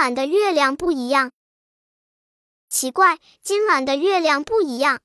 [0.00, 1.30] 晚的月亮不一样。
[2.70, 5.00] 奇怪，今晚的月亮不一样。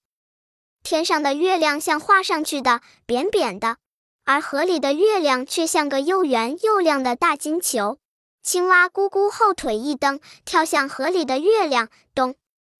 [0.83, 3.75] 天上的月亮像画上去的，扁扁的，
[4.23, 7.97] 而河里的月亮却像个又圆又亮的大金球。
[8.41, 12.35] 青蛙咕咕后腿一蹬，跳向河里的月亮，咚，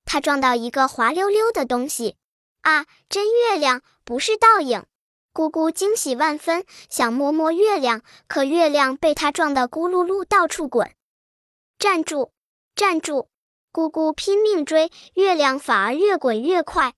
[0.05, 2.16] 它撞到一个滑溜溜的东西。
[2.61, 4.86] 啊，真月亮，不是倒影！
[5.34, 10.89] 咕咕惊喜万分，想摸摸月亮，可月亮被它撞得咕噜噜到处滚。
[11.86, 12.31] 站住！
[12.73, 13.27] 站住！
[13.71, 16.95] 咕咕拼命追，月亮反而越滚越快。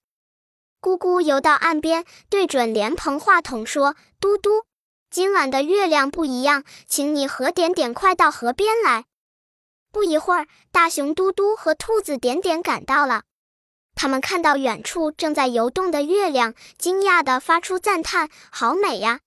[0.80, 4.64] 咕咕游到岸边，对准莲蓬话筒说：“嘟嘟。”
[5.12, 9.04] 今晚的月亮不一样，请你和点点快到河边来。
[9.92, 13.24] 不一会儿，大熊嘟嘟和兔子点点赶到了。
[13.94, 19.20] 他们看到远处正在游动的月亮，惊讶地发出赞叹：“好美呀！”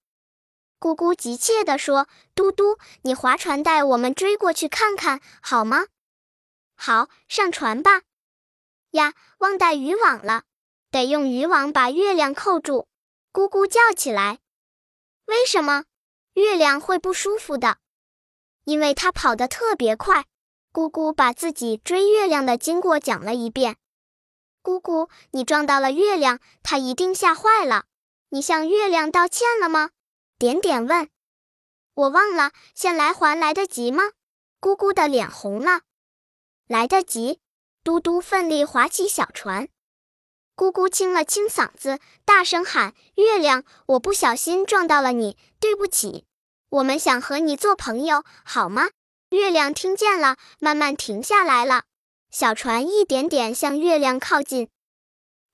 [0.80, 5.87] 咕咕急切地说：“嘟嘟，你划船带我们追过去看看好吗
[6.75, 8.01] ？”“好，上船吧。”
[8.93, 10.45] 呀，忘带渔网了，
[10.91, 12.88] 得用渔网把月亮扣住。
[13.30, 14.38] 咕咕叫起来。
[15.27, 15.85] 为什么
[16.32, 17.76] 月亮会不舒服的？
[18.65, 20.24] 因为它跑得特别快。
[20.73, 23.76] 姑姑把自己追月亮的经过讲了一遍。
[24.63, 27.85] 姑姑，你撞到了月亮，它一定吓坏了。
[28.30, 29.91] 你向月亮道歉了吗？
[30.41, 31.10] 点点问。
[31.93, 34.05] 我忘了，现来还来得及吗？
[34.59, 35.82] 姑姑的脸红了。
[36.66, 37.41] 来得及。
[37.85, 39.69] 嘟嘟奋力划起小船。
[40.57, 46.24] 咕咕清了清嗓子，大声喊：“月亮，我不小心撞到了你，对不起。
[46.71, 48.88] 我们想和你做朋友，好吗？”
[49.29, 51.85] 月亮听见了，慢慢停下来了。
[52.30, 54.71] 小船一点点向月亮靠近。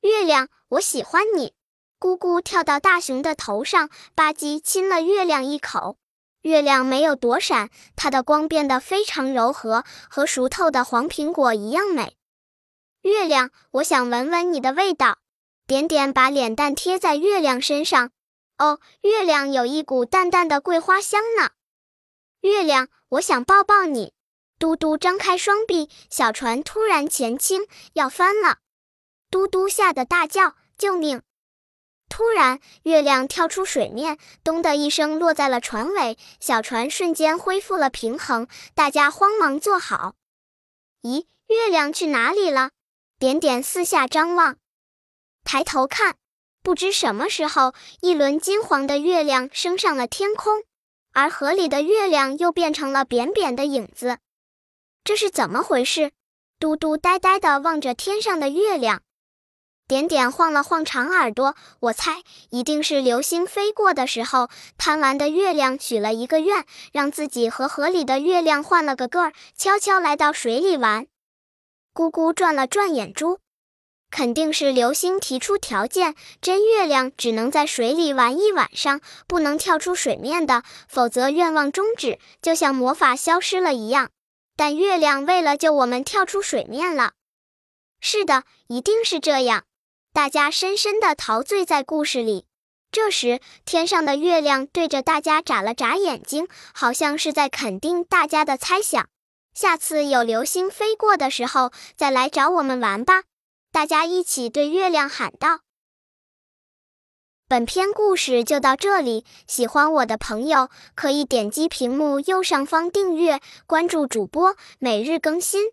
[0.02, 1.54] 月亮，我喜欢你。
[1.98, 5.96] 咕咕跳到大熊的头上，吧唧亲了月亮一口。
[6.42, 12.16] 月亮没有躲闪，它的光变得非常柔和，和熟透的黄苹果一样美。
[13.02, 15.18] 月亮，我想闻闻你的味道。
[15.66, 18.10] 点点把脸蛋贴在月亮身上。
[18.58, 21.50] 哦，月亮有一股淡淡的桂花香呢。
[22.42, 24.12] 月亮，我想抱抱你。
[24.58, 28.58] 嘟嘟张开双臂，小船突然前倾，要翻了。
[29.30, 31.22] 嘟嘟吓得大叫：“救命！”
[32.16, 38.48] 突然，月亮跳出水面，咚的一声落在了船尾，小船瞬间恢复了平衡。
[38.74, 40.14] 大家慌忙坐好。
[41.02, 42.70] 咦，月亮去哪里了？
[43.18, 44.56] 点点四下张望，
[45.44, 46.16] 抬头看，
[46.62, 50.62] 不知什么时候，一轮金黄的月亮升上了天空，
[51.12, 54.20] 而河里的月亮又变成了扁扁的影子。
[55.04, 56.12] 这是怎么回事？
[56.58, 59.02] 嘟嘟呆呆地望着天上的月亮，
[59.88, 71.06] 点点晃了晃长耳朵，我猜一定是流星飞过的时候，贪玩的月亮许了一个愿，让自己和河里的月亮换了个个儿，悄悄来到水里玩。
[71.94, 73.38] 咕咕转了转眼珠，
[74.10, 84.10] 肯定是流星提出条件，真月亮只能在水里玩一晚上，不能跳出水面的，否则愿望终止，就像魔法消失了一样。
[84.56, 87.12] 但月亮为了救我们跳出水面了。
[88.00, 89.62] 是的，一定是这样。
[90.16, 92.46] 大家深深地陶醉在故事里。
[92.90, 99.10] 这时，天上的月亮对着大家眨了眨眼睛，好像是在肯定大家的猜想。
[99.52, 103.24] 下次有流星飞过的时候，再来找我们玩吧！
[103.70, 105.60] 大家一起对月亮喊道。
[107.46, 115.72] 本篇故事就到这里，喜欢我的朋友可以点击屏幕右上方订阅，关注主播，每日更新。